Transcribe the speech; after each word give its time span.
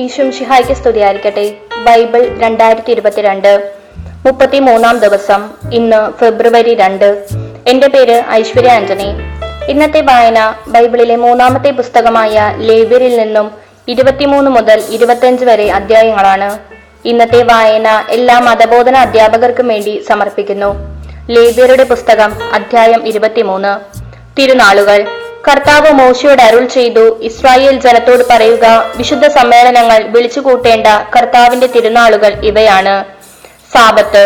ഈശും 0.00 0.32
ഷിഹായ്ക്ക് 0.32 0.72
സ്തുതിയായിരിക്കട്ടെ. 0.72 1.54
ബൈബിൾ 1.84 2.38
രണ്ടായിരത്തി 2.38 2.90
ഇരുപത്തിരണ്ട് 2.90 3.72
മുപ്പത്തി 4.26 4.58
മൂന്നാം 4.58 4.98
ദിവസം 4.98 5.50
ഇന്ന് 5.72 6.18
ഫെബ്രുവരി 6.18 6.74
രണ്ട്. 6.74 7.26
എന്റെ 7.66 7.88
പേര് 7.88 8.22
ഐശ്വര്യ 8.30 8.70
ആന്റണി. 8.70 9.08
ഇന്നത്തെ 9.70 10.00
വായന 10.00 10.54
ബൈബിളിലെ 10.68 11.16
മൂന്നാമത്തെ 11.16 11.70
പുസ്തകമായ 11.70 12.54
ലേവ്യരിൽ 12.58 13.16
നിന്നും 13.16 13.50
ഇരുപത്തിമൂന്ന് 13.88 14.50
മുതൽ 14.50 14.82
ഇരുപത്തിയഞ്ച് 14.90 15.44
വരെ 15.44 15.72
അധ്യായങ്ങളാണ്. 15.72 16.58
ഇന്നത്തെ 17.08 17.42
വായന 17.42 18.04
എല്ലാ 18.08 18.38
മതബോധന 18.38 18.96
അധ്യാപകർക്കും 18.96 19.68
വേണ്ടി 19.68 20.04
സമർപ്പിക്കുന്നു. 20.08 20.74
ലേവ്യരുടെ 21.30 21.84
പുസ്തകം 21.84 22.32
അധ്യായം 22.52 23.06
ഇരുപത്തിമൂന്ന്. 23.06 23.72
തിരുനാളുകൾ. 24.38 25.23
കർത്താവ് 25.46 25.90
മോശയോട് 25.90 26.42
അരുൾ 26.42 26.64
ചെയ്തു. 26.66 27.20
ഇസ്രായേൽ 27.28 27.80
ജനത്തോട് 27.80 28.22
പറയുക 28.30 28.92
വിശുദ്ധ 28.96 29.26
സമ്മേളനങ്ങൾ 29.26 30.08
വിളിച്ചുകൂട്ടേണ്ട 30.14 30.86
കർത്താവിന്റെ 31.14 31.66
തിരുനാളുകൾ 31.66 32.32
ഇവയാണ്. 32.50 33.04
സാബത്ത് 33.74 34.24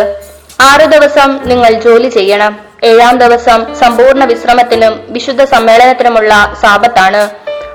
ആറു 0.60 0.86
ദിവസം 0.86 1.40
നിങ്ങൾ 1.48 1.72
ജോലി 1.72 2.08
ചെയ്യണം. 2.08 2.60
ഏഴാം 2.84 3.18
ദിവസം 3.18 3.74
സമ്പൂർണ 3.74 4.24
വിശ്രമത്തിനും 4.24 5.06
വിശുദ്ധ 5.08 5.44
സമ്മേളനത്തിനുമുള്ള 5.44 6.54
സാബത്താണ്. 6.62 7.22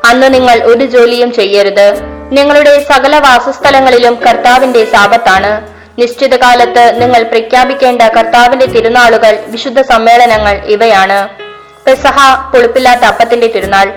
അന്ന് 0.05 0.34
നിങ്ങൾ 0.34 0.64
ഒരു 0.64 0.86
ജോലിയും 0.86 1.34
ചെയ്യരുത്. 1.34 1.88
നിങ്ങളുടെ 2.31 2.86
സകല 2.91 3.20
വാസസ്ഥലങ്ങളിലും 3.20 4.16
കർത്താവിന്റെ 4.28 4.86
സാപത്താണ് 4.86 5.53
നിശ്ചിത 6.00 6.36
കാലത്ത് 6.36 7.02
നിങ്ങൾ 7.02 7.23
പ്രഖ്യാപിക്കേണ്ട 7.23 8.02
കർത്താവിന്റെ 8.02 8.66
തിരുനാളുകൾ 8.66 9.44
വിശുദ്ധ 9.48 9.81
സമ്മേളനങ്ങൾ 9.81 10.55
ഇവയാണ്. 10.75 11.42
പെസഹ 11.88 12.36
പുളിപ്പില്ലാത്ത 12.52 13.02
അപ്പത്തിന്റെ 13.02 13.48
തിരുനാൾ. 13.48 13.94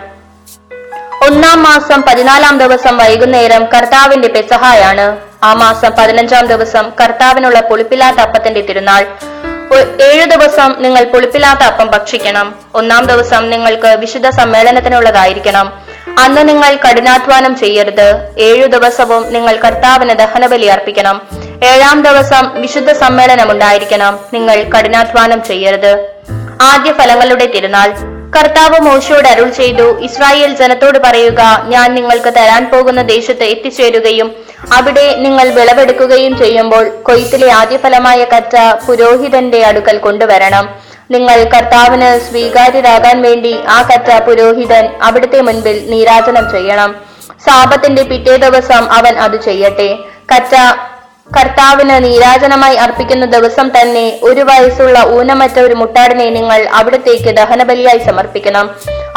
ഒന്നാം 1.27 1.63
മാസം 1.63 2.03
പതിനാലാം 2.03 2.59
ദിവസം 2.59 2.99
വൈകുന്നേരം 2.99 3.67
കർത്താവിന്റെ 3.67 4.29
പെസഹായാണ്. 4.29 5.17
ആ 5.43 5.53
മാസം 5.55 5.91
പതിനഞ്ചാം 5.99 6.47
ദിവസം 6.47 6.93
കർത്താവിനുള്ള 7.01 7.61
പുളിപ്പില്ലാത്ത 7.61 8.17
അപ്പത്തിന്റെ 8.17 8.61
തിരുനാൾ. 8.61 9.07
ഏഴ് 10.03 10.25
ദിവസം 10.25 10.75
നിങ്ങൾ 10.79 11.05
പുളിപ്പില്ലാത്ത 11.05 11.61
അപ്പം 11.61 11.87
ഭക്ഷിക്കണം. 11.87 12.55
ഒന്നാം 12.75 13.05
ദിവസം 13.05 13.51
നിങ്ങൾക്ക് 13.51 13.87
വിശുദ്ധ 13.87 14.29
സമ്മേളനത്തിനുള്ളതായിരിക്കണം. 14.29 15.73
അന്ന് 16.19 16.49
നിങ്ങൾ 16.49 16.77
കഠിനാധ്വാനം 16.77 17.57
ചെയ്യരുത്. 17.57 18.35
ഏഴു 18.39 18.67
ദിവസവും 18.67 19.33
നിങ്ങൾ 19.33 19.57
കർത്താവിന് 19.57 20.15
ദഹനബലി 20.19 20.67
അർപ്പിക്കണം. 20.67 21.23
ഏഴാം 21.65 22.03
ദിവസം 22.03 22.63
വിശുദ്ധ 22.63 22.93
സമ്മേളനം 22.93 23.51
ഉണ്ടായിരിക്കണം 23.51 24.19
നിങ്ങൾ 24.33 24.63
കഠിനാധ്വാനം 24.63 25.43
ചെയ്യരുത്. 25.45 26.17
ആദ്യ 26.63 26.93
ഫലങ്ങളുടെ 26.93 27.47
തിരുനാൾ. 27.47 27.89
കർത്താവ് 28.37 28.81
മോശയോട് 28.81 29.29
അരുൾ 29.29 29.51
ചെയ്തു 29.51 29.99
ഇസ്രായേൽ 29.99 30.55
ജനത്തോട് 30.57 30.99
പറയുക 30.99 31.65
ഞാൻ 31.65 31.95
നിങ്ങൾക്ക് 31.95 32.35
തരാൻ 32.35 32.71
പോകുന്ന 32.71 33.03
ദേശത്ത് 33.03 33.45
എത്തിച്ചേരുകയും 33.45 34.35
അവിടെ 34.73 35.15
നിങ്ങൾ 35.17 35.49
വിളവെടുക്കുകയും 35.49 36.39
ചെയ്യുമ്പോൾ 36.39 36.89
കൊയ്ത്തിലെ 37.03 37.53
ആദ്യഫലമായ 37.53 38.25
കറ്റ 38.25 38.57
പുരോഹിതന്റെ 38.87 39.65
അടുക്കൽ 39.65 39.99
കൊണ്ടുവരണം. 39.99 40.75
നിങ്ങൾ 41.11 41.45
കർത്താവിന് 41.45 42.31
സ്വീകാര്യരാകാൻ 42.31 43.23
വേണ്ടി 43.23 43.59
ആ 43.69 43.83
കറ്റ 43.83 44.23
പുരോഹിതൻ 44.23 44.87
അവിടുത്തെ 45.03 45.41
മുൻപിൽ 45.41 45.91
നീരാജനം 45.91 46.51
ചെയ്യണം. 46.51 46.97
സാപത്തിന്റെ 47.47 48.03
പിറ്റേ 48.03 48.37
ദിവസം 48.37 48.93
അവൻ 48.93 49.17
അത് 49.17 49.43
ചെയ്യട്ടെ. 49.43 49.99
കറ്റ 50.35 50.55
കർത്താവിന് 51.35 52.05
നീരാജനമായി 52.05 52.77
അർപ്പിക്കുന്ന 52.77 53.25
ദിവസം 53.27 53.71
തന്നെ 53.77 54.21
ഒരു 54.23 54.41
വയസ്സുള്ള 54.41 54.99
ഊനമറ്റ 55.17 55.59
ഒരു 55.59 55.75
മുട്ടാടിനെ 55.75 56.31
നിങ്ങൾ 56.31 56.61
അവിടത്തേക്ക് 56.79 57.31
ദഹനബലിയായി 57.39 57.99
സമർപ്പിക്കണം. 57.99 58.67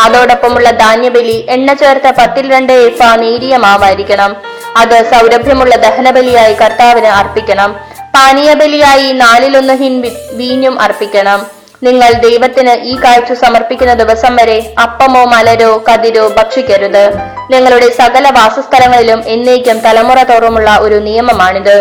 അതോടൊപ്പമുള്ള 0.05 0.71
ധാന്യബലി 0.71 1.45
എണ്ണ 1.49 1.73
ചേർത്ത 1.73 2.07
പത്തിൽ 2.19 2.51
രണ്ട് 2.53 2.73
ഏഫ 2.73 3.03
നേരിയ 3.23 3.57
മാവായിരിക്കണം. 3.57 4.35
അത് 4.77 4.97
സൗരഭ്യമുള്ള 5.11 5.75
ദഹനബലിയായി 5.75 6.53
കർത്താവിന് 6.53 7.07
അർപ്പിക്കണം. 7.07 7.71
പാനീയബലിയായി 8.15 9.11
നാലിലൊന്ന് 9.23 9.73
ഹിൻ 9.83 9.95
വീഞ്ഞും 10.33 10.81
അർപ്പിക്കണം. 10.81 11.58
നിങ്ങൾ 11.83 12.11
ദൈവത്തിന് 12.11 12.71
ഈ 12.83 12.95
കാഴ്ച 12.95 13.33
സമർപ്പിക്കുന്ന 13.33 13.93
ദിവസം 13.93 14.35
വരെ 14.35 14.73
അപ്പമോ 14.83 15.25
മലരോ 15.25 15.83
കതിരോ 15.91 16.27
ഭക്ഷിക്കരുത്. 16.27 17.03
നിങ്ങളുടെ 17.51 17.89
സകല 17.89 18.29
വാസസ്ഥലങ്ങളിലും 18.29 19.23
എന്നേക്കും 19.27 19.79
തലമുറ 19.79 20.23
തോറുമുള്ള 20.23 20.77
ഒരു 20.77 20.95
നിയമമാണിത്. 20.95 21.77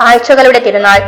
ആഴ്ചകളുടെ 0.00 0.58
തിരുനാൾ. 0.58 1.00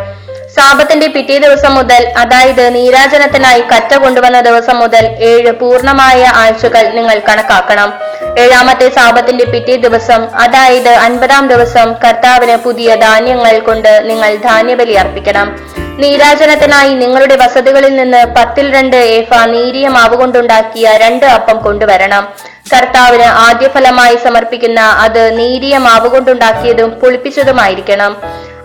സാപത്തിന്റെ 0.57 1.07
പിറ്റേ 1.07 1.39
ദിവസം 1.39 1.75
മുതൽ 1.75 2.13
അതായത് 2.19 2.75
നീരാജനത്തിനായി 2.75 3.61
കറ്റ 3.61 3.95
കൊണ്ടുവന്ന 3.95 4.41
ദിവസം 4.41 4.79
മുതൽ 4.79 5.07
ഏഴ് 5.31 5.53
പൂർണമായ 5.53 6.31
ആഴ്ചകൾ 6.35 6.89
നിങ്ങൾ 6.89 7.21
കണക്കാക്കണം. 7.29 7.95
ഏഴാമത്തെ 8.39 8.89
സാപത്തിന്റെ 8.89 9.45
പിറ്റേ 9.45 9.77
ദിവസം 9.77 10.29
അതായത് 10.35 10.89
അൻപതാം 10.89 11.49
ദിവസം 11.49 11.95
കർത്താവിന് 12.05 12.57
പുതിയ 12.57 12.95
ധാന്യങ്ങൾ 12.95 13.59
കൊണ്ട് 13.59 14.11
നിങ്ങൾ 14.11 14.35
ധാന്യബലി 14.37 14.93
അർപ്പിക്കണം. 14.93 15.79
നീരാജനത്തിനായി 16.03 16.95
നിങ്ങളുടെ 16.95 17.37
വസതികളിൽ 17.37 17.97
നിന്ന് 17.97 18.27
പത്തിൽ 18.37 18.75
രണ്ട് 18.75 18.97
ഏഫ 18.97 19.35
നീരിയ 19.47 19.89
മാവ് 19.89 20.17
കൊണ്ടുണ്ടാക്കിയ 20.17 20.97
രണ്ട് 20.97 21.27
അപ്പം 21.27 21.59
കൊണ്ടുവരണം. 21.59 22.29
കർത്താവിന് 22.73 23.29
ആദ്യഫലമായി 23.47 24.17
സമർപ്പിക്കുന്ന 24.17 24.81
അത് 24.81 25.39
നീരിയ 25.39 25.79
മാവ് 25.79 26.09
കൊണ്ടുണ്ടാക്കിയതും 26.09 26.91
പുളിപ്പിച്ചതുമായിരിക്കണം. 26.91 28.17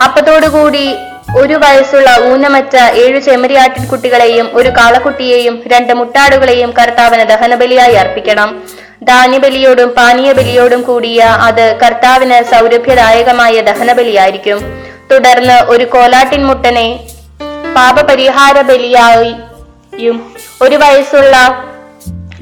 അപ്പത്തോടുകൂടി 0.04 0.96
ഒരു 1.38 1.54
വയസ്സുള്ള 1.54 2.10
ഊനമറ്റ 2.32 2.76
ഏഴു 2.76 3.20
ചെമ്മരിയാട്ടിൻകുട്ടികളെയും 3.20 4.50
ഒരു 4.54 4.70
കാളക്കുട്ടിയെയും 4.70 5.64
രണ്ട് 5.74 5.94
മുട്ടാടുകളെയും 5.94 6.74
കർത്താവിന് 6.80 7.26
ദഹനബലിയായി 7.30 7.94
അർപ്പിക്കണം. 7.94 8.64
ധാന്യബലിയോടും 9.04 9.90
പാനീയബലിയോടും 9.90 10.82
കൂടിയ 10.82 11.22
അത് 11.48 11.78
കർത്താവിന് 11.84 12.44
സൗരഭ്യദായകമായ 12.52 13.62
ദഹനബലിയായിരിക്കും. 13.62 14.60
തുടർന്ന് 15.12 15.58
ഒരു 15.74 15.86
കോലാട്ടിൻ 15.86 16.46
മുട്ടനെ 16.46 16.88
പാപപരിഹാര 17.76 18.62
ബലിയായും. 18.62 20.34
ഒരു 20.62 20.76
വയസ്സുള്ള 20.76 21.64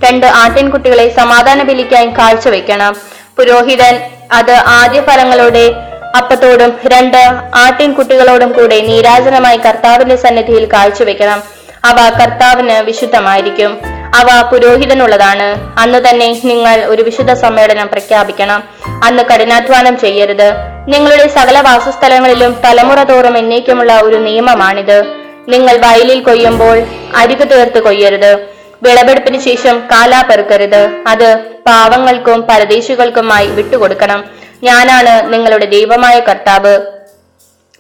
രണ്ട് 0.04 0.26
ആട്ടിൻകുട്ടികളെ 0.26 1.16
സമാധാന 1.16 1.64
ബലിക്കായി 1.64 2.06
കാഴ്ചവെക്കണം. 2.06 2.96
പുരോഹിതൻ 3.38 4.00
അത് 4.32 4.52
ആദ്യ 4.52 5.02
ഫലങ്ങളുടെ 5.02 5.74
അപ്പത്തോടും 6.18 6.80
രണ്ട് 6.88 7.18
ആട്ടിൻകുട്ടികളോടും 7.56 8.52
കൂടെ 8.52 8.82
നീരാജനമായി 8.82 9.58
കർത്താവിന്റെ 9.58 10.16
സന്നിധിയിൽ 10.16 10.66
കാഴ്ചവെക്കണം. 10.66 11.44
അവ 11.86 12.10
കർത്താവിന് 12.10 12.80
വിശുദ്ധമായിരിക്കും. 12.80 13.82
അവ 14.16 14.50
പുരോഹിതനുള്ളതാണ്. 14.52 15.80
അന്ന് 15.80 16.10
തന്നെ 16.10 16.42
നിങ്ങൾ 16.44 16.86
ഒരു 16.86 17.02
വിശുദ്ധ 17.02 17.34
സമ്മേളനം 17.34 17.88
പ്രഖ്യാപിക്കണം. 17.88 18.64
അന്ന് 19.04 19.24
കഠിനാധ്വാനം 19.24 20.00
ചെയ്യരുത്. 20.00 20.52
നിങ്ങളുടെ 20.88 21.28
സകല 21.28 21.62
വാസസ്ഥലങ്ങളിലും 21.62 22.58
തലമുറ 22.66 23.04
തോറും 23.04 23.38
എന്നേക്കുമുള്ള 23.38 24.02
ഒരു 24.02 24.16
നിയമമാണിത്. 24.16 25.21
നിങ്ങൾ 25.50 25.78
വയലിൽ 25.78 26.20
കൊയ്യുമ്പോൾ 26.20 26.84
അരികു 27.16 27.44
തീർത്ത് 27.44 27.84
കൊയ്യരുത്. 27.84 28.36
വിളവെടുപ്പിന് 28.84 29.40
ശേഷം 29.40 29.80
കാലാ 29.80 30.22
പെറുക്കരുത്. 30.22 31.00
അത് 31.08 31.38
പാവങ്ങൾക്കും 31.38 32.48
പരദേശികൾക്കുമായി 32.50 33.48
വിട്ടുകൊടുക്കണം. 33.48 34.26
ഞാനാണ് 34.64 35.34
നിങ്ങളുടെ 35.34 35.66
ദൈവമായ 35.66 36.20
കർത്താവ്. 36.20 36.80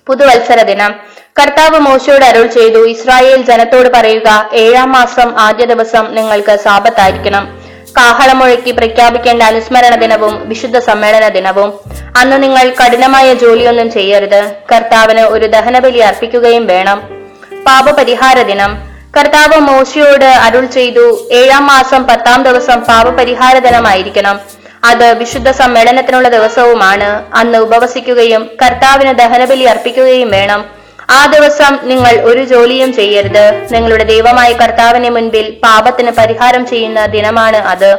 പുതുവത്സര 0.07 0.61
ദിനം. 0.61 0.95
കർത്താവ് 1.39 1.79
മോശയോട് 1.79 2.25
അരുൾ 2.25 2.47
ചെയ്തു 2.47 2.87
ഇസ്രായേൽ 2.87 3.41
ജനത്തോട് 3.41 3.89
പറയുക 3.89 4.49
ഏഴാം 4.53 4.91
മാസം 4.91 5.39
ആദ്യ 5.39 5.65
ദിവസം 5.65 6.15
നിങ്ങൾക്ക് 6.15 6.59
സാപത്തായിരിക്കണം 6.59 7.61
കാഹളമുഴക്കി 7.97 8.71
പ്രഖ്യാപിക്കേണ്ട 8.71 9.43
അനുസ്മരണ 9.43 9.95
ദിനവും 9.95 10.49
വിശുദ്ധ 10.49 10.79
സമ്മേളന 10.79 11.27
ദിനവും. 11.27 11.79
അന്ന് 12.17 12.43
നിങ്ങൾ 12.43 12.69
കഠിനമായ 12.69 13.33
ജോലിയൊന്നും 13.33 13.91
ചെയ്യരുത്. 13.91 14.51
കർത്താവിന് 14.71 15.21
ഒരു 15.21 15.45
ദഹനബലി 15.45 15.97
അർപ്പിക്കുകയും 15.97 16.67
വേണം. 16.67 17.20
പാപപരിഹാര 17.67 18.41
ദിനം. 18.41 18.71
കർത്താവ് 19.17 19.57
മോശയോട് 19.59 20.25
അരുൾ 20.25 20.65
ചെയ്തു 20.65 21.05
ഏഴാം 21.31 21.67
മാസം 21.67 22.07
പത്താം 22.07 22.43
ദിവസം 22.43 22.79
പാപപരിഹാര 22.89 23.55
ദിനമായിരിക്കണം. 23.59 24.39
അത് 24.83 25.07
വിശുദ്ധ 25.17 25.49
സമ്മേളനത്തിനുള്ള 25.51 26.29
ദിവസവുമാണ്. 26.29 27.09
അന്ന് 27.39 27.57
ഉപവസിക്കുകയും 27.57 28.49
കർത്താവിന് 28.61 29.13
ദഹനബലി 29.21 29.63
അർപ്പിക്കുകയും 29.63 30.31
വേണം. 30.31 30.61
ആ 31.09 31.25
ദിവസം 31.25 31.79
നിങ്ങൾ 31.83 32.13
ഒരു 32.29 32.43
ജോലിയും 32.43 32.93
ചെയ്യരുത്. 32.93 33.45
നിങ്ങളുടെ 33.73 34.03
ദൈവമായ 34.03 34.53
കർത്താവിന് 34.53 35.09
മുൻപിൽ 35.09 35.47
പാപത്തിന് 35.65 36.11
പരിഹാരം 36.11 36.65
ചെയ്യുന്ന 36.65 37.05
ദിനമാണ് 37.05 37.57
അത്. 37.73 37.91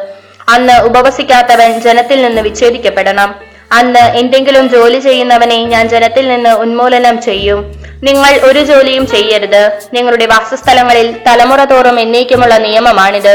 അന്ന് 0.55 0.77
ഉപവസിക്കാത്തവൻ 0.89 1.81
ജനത്തിൽ 1.81 2.23
നിന്ന് 2.23 2.43
വിച്ഛേദിക്കപ്പെടണം. 2.43 3.31
അന്ന് 3.73 4.05
എന്തെങ്കിലും 4.21 4.69
ജോലി 4.69 4.99
ചെയ്യുന്നവനെ 4.99 5.59
ഞാൻ 5.65 5.89
ജനത്തിൽ 5.89 6.29
നിന്ന് 6.29 6.51
ഉന്മൂലനം 6.65 7.21
ചെയ്യും. 7.23 7.61
നിങ്ങൾ 8.03 8.41
ഒരു 8.45 8.65
ജോലിയും 8.65 9.07
ചെയ്യരുത്. 9.07 9.81
നിങ്ങളുടെ 9.95 10.27
വാസസ്ഥലങ്ങളിൽ 10.27 11.17
തലമുറ 11.27 11.65
തോറും 11.65 12.01
എന്നേക്കുമുള്ള 12.01 12.59
നിയമമാണിത്. 12.59 13.35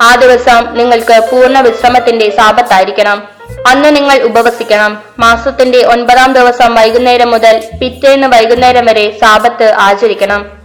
ആ 0.00 0.14
ദിവസം 0.14 0.78
നിങ്ങൾക്ക് 0.78 1.28
പൂർണ 1.30 1.60
വിശ്രമത്തിന്റെ 1.60 2.30
സാപത്തായിരിക്കണം 2.30 3.28
അന്ന് 3.66 3.96
നിങ്ങൾ 3.96 4.18
ഉപവസിക്കണം. 4.18 5.02
മാസത്തിന്റെ 5.18 5.84
ഒൻപതാം 5.84 6.32
ദിവസം 6.32 6.74
വൈകുന്നേരം 6.74 7.30
മുതൽ 7.30 7.62
പിറ്റേന്ന് 7.80 8.26
വൈകുന്നേരം 8.26 8.86
വരെ 8.86 9.10
സാപത്ത് 9.10 9.72
ആചരിക്കണം. 9.72 10.58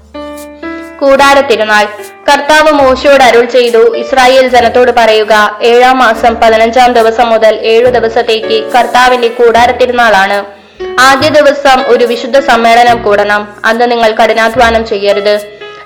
കൂടാര 1.00 1.40
തിരുനാൾ. 1.40 1.86
കർത്താവ് 2.30 2.72
മോശയോട് 2.72 3.24
അരുൾ 3.24 3.46
ചെയ്തു. 3.46 3.96
ഇസ്രായേൽ 3.96 4.48
ജനത്തോട് 4.48 4.92
പറയുക 4.92 5.60
ഏഴാം 5.64 5.98
മാസം 5.98 6.36
പതിനഞ്ചാം 6.36 6.94
ദിവസം 6.94 7.30
മുതൽ 7.30 7.56
ഏഴു 7.56 7.90
ദിവസത്തേക്ക് 7.90 8.72
കർത്താവിന്റെ 8.72 9.28
കൂടാര 9.28 9.72
തിരുനാളാണ്. 9.72 10.63
ആദ്യ 11.00 11.30
ദിവസം 11.30 11.84
ഒരു 11.88 12.06
വിശുദ്ധ 12.06 12.40
സമ്മേളനം 12.40 13.04
കൂടണം. 13.04 13.48
അന്ന് 13.66 13.92
നിങ്ങൾ 13.92 14.12
കഠിനാധ്വാനം 14.12 14.88
ചെയ്യരുത്. 14.88 15.40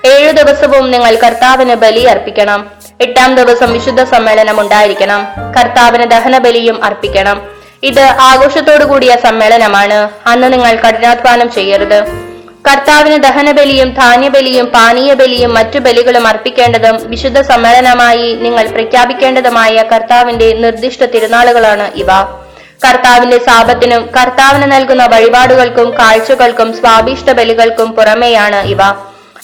ഏഴു 0.04 0.32
ദിവസവും 0.32 0.90
നിങ്ങൾ 0.90 1.14
കർത്താവിന് 1.14 1.74
ബലി 1.74 2.00
അർപ്പിക്കണം. 2.00 2.70
എട്ടാം 3.00 3.34
ദിവസം 3.34 3.72
വിശുദ്ധ 3.72 4.02
സമ്മേളനം 4.02 4.60
ഉണ്ടായിരിക്കണം. 4.60 5.26
കർത്താവിന് 5.58 6.10
ദഹന 6.10 6.38
ബലിയും 6.38 6.84
അർപ്പിക്കണം. 6.84 7.42
ഇത് 7.82 8.00
ആഘോഷത്തോടു 8.00 8.84
കൂടിയ 8.84 9.16
സമ്മേളനമാണ്. 9.16 10.08
അന്ന് 10.26 10.52
നിങ്ങൾ 10.52 10.74
കഠിനാധ്വാനം 10.74 11.52
ചെയ്യരുത്. 11.52 12.28
കർത്താവിന് 12.68 13.22
ദഹനബലിയും 13.22 13.94
ധാന്യബലിയും 13.94 14.66
പാനീയ 14.66 15.14
ബലിയും 15.14 15.54
മറ്റു 15.54 15.78
ബലികളും 15.78 16.28
അർപ്പിക്കേണ്ടതും 16.28 17.10
വിശുദ്ധ 17.10 17.40
സമ്മേളനമായി 17.40 18.34
നിങ്ങൾ 18.34 18.66
പ്രഖ്യാപിക്കേണ്ടതുമായ 18.68 19.82
കർത്താവിന്റെ 19.82 20.52
നിർദ്ദിഷ്ട 20.52 21.04
തിരുനാളുകളാണ് 21.04 21.90
ഇവ. 21.94 22.37
കർത്താവിന്റെ 22.86 23.38
സാപത്തിനും 23.38 24.10
കർത്താവിന് 24.20 24.72
നൽകുന്ന 24.72 25.06
വഴിപാടുകൾക്കും 25.06 25.90
കാഴ്ചകൾക്കും 25.98 26.76
സ്വാഭിഷ്ട 26.76 27.32
ബലികൾക്കും 27.32 27.92
പുറമെയാണ് 27.92 28.56
ഇവ. 28.56 28.78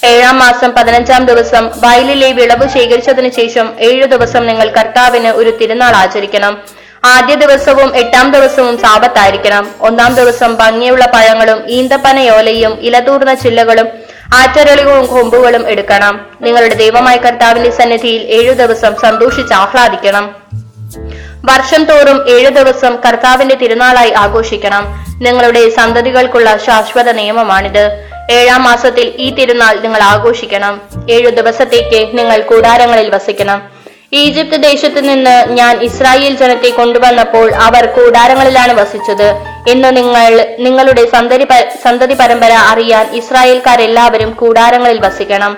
ഏഴാം 0.03 0.39
മാസം 0.39 0.71
പതിനഞ്ചാം 0.71 1.25
ദിവസം 1.25 1.71
വയലിലെ 1.77 2.31
വിളവ് 2.31 2.69
ശേഖരിച്ചതിനു 2.69 3.29
ശേഷം 3.29 3.73
ഏഴു 3.79 4.05
ദിവസം 4.05 4.47
നിങ്ങൾ 4.47 4.69
കർത്താവിന് 4.69 5.27
ഒരു 5.27 5.57
തിരുനാൾ 5.61 5.93
ആചരിക്കണം. 5.95 6.61
ആദ്യ 7.05 7.35
ദിവസവും 7.35 7.97
എട്ടാം 7.97 8.31
ദിവസവും 8.31 8.77
സാപത്തായിരിക്കണം. 8.77 9.71
ഒന്നാം 9.79 10.15
ദിവസം 10.15 10.55
ഭംഗിയുള്ള 10.55 11.05
പഴങ്ങളും 11.05 11.69
ഈന്തപ്പനയോലയും 11.69 12.79
ഇലതൂർന്ന 12.81 13.33
ചില്ലകളും 13.33 13.87
ആറ്റരളികളും 14.35 15.05
കൊമ്പുകളും 15.05 15.67
എടുക്കണം. 15.67 16.25
നിങ്ങളുടെ 16.41 16.75
ദൈവമായ 16.75 17.17
കർത്താവിന്റെ 17.17 17.69
സന്നിധിയിൽ 17.69 18.21
ഏഴു 18.21 18.53
ദിവസം 18.53 18.95
സന്തോഷിച്ച് 19.01 19.53
ആഹ്ലാദിക്കണം. 19.53 20.35
വർഷം 21.49 21.81
തോറും 21.83 22.17
ഏഴു 22.35 22.49
ദിവസം 22.57 22.93
കർത്താവിന്റെ 23.05 23.55
തിരുനാളായി 23.61 24.11
ആഘോഷിക്കണം. 24.23 24.83
നിങ്ങളുടെ 25.25 25.63
സന്തതികൾക്കുള്ള 25.69 26.49
ശാശ്വത 26.65 27.09
നിയമമാണിത്. 27.19 27.83
ഏഴാം 28.31 28.61
മാസത്തിൽ 28.63 29.07
ഈ 29.25 29.27
തിരുനാൾ 29.37 29.75
നിങ്ങൾ 29.85 30.01
ആഘോഷിക്കണം. 30.13 30.75
ഏഴു 31.15 31.29
ദിവസത്തേക്ക് 31.39 31.99
നിങ്ങൾ 32.17 32.41
കൂടാരങ്ങളിൽ 32.51 33.09
വസിക്കണം. 33.15 33.59
ഈജിപ്ത് 34.13 34.57
ദേശത്ത് 34.63 34.99
നിന്ന് 35.09 35.35
ഞാൻ 35.59 35.73
ഇസ്രായേൽ 35.87 36.33
ജനത്തെ 36.41 36.69
കൊണ്ടുവന്നപ്പോൾ 36.69 37.47
അവർ 37.67 37.85
കൂടാരങ്ങളിലാണ് 37.97 38.73
വസിച്ചത്. 38.81 39.27
ഇന്ന് 39.71 39.89
നിങ്ങൾ 39.97 40.33
നിങ്ങളുടെ 40.65 41.03
സന്തതി 41.15 41.45
സന്തതി 41.83 42.13
പരമ്പര 42.13 42.53
അറിയാൻ 42.71 43.05
ഇസ്രായേൽക്കാരെല്ലാവരും 43.19 44.31
കൂടാരങ്ങളിൽ 44.41 44.99
വസിക്കണം. 45.05 45.53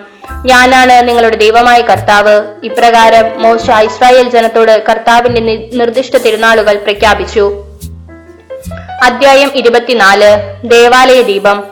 ഞാനാണ് 0.45 1.07
നിങ്ങളുടെ 1.07 1.35
ദൈവമായ 1.35 1.81
കർത്താവ്. 1.81 2.35
ഇപ്രകാരം 2.63 3.41
മോശ 3.41 3.69
ഇസ്രായേൽ 3.69 4.29
ജനത്തോട് 4.29 4.83
കർത്താവിന്റെ 4.89 5.41
നിർദ്ദിഷ്ട 5.73 6.17
തിരുനാളുകൾ 6.17 6.75
പ്രഖ്യാപിച്ചു. 6.75 7.63
അധ്യായം 9.03 9.51
ഇരുപത്തിനാല് 9.55 10.29
ദേവാലയ 10.69 11.21
ദീപം. 11.21 11.63